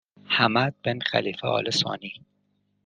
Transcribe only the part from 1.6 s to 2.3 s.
ثانی